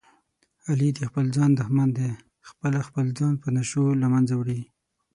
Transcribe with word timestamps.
علي 0.69 0.89
د 0.95 0.99
خپل 1.09 1.25
ځان 1.35 1.51
دښمن 1.59 1.89
دی، 1.97 2.09
خپله 2.49 2.79
خپل 2.87 3.05
ځان 3.19 3.33
په 3.41 3.47
نشو 3.55 3.83
له 4.01 4.07
منځه 4.13 4.33
وړي. 4.37 4.61